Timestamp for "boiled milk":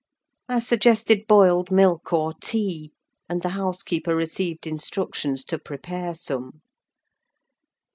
1.27-2.11